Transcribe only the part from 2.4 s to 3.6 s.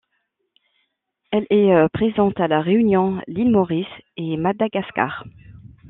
La Réunion, l'île